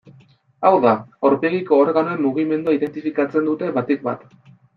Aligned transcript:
Hau 0.69 0.71
da, 0.85 0.93
aurpegiko 1.29 1.77
organoen 1.81 2.25
mugimendua 2.29 2.75
identifikatzen 2.79 3.47
dute 3.53 3.71
batik 3.79 4.05
bat. 4.11 4.27